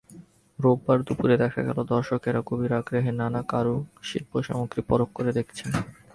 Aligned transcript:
রোববার 0.59 0.97
দুপুরে 1.01 1.35
দেখা 1.37 1.61
গেল 1.67 1.77
দর্শকেরা 1.93 2.39
গভীর 2.49 2.71
আগ্রহে 2.73 3.11
নানা 3.11 3.41
কারুশিল্পসামগ্রী 3.51 4.81
পরখ 4.89 5.09
করে 5.13 5.31
দেখছেন। 5.33 5.71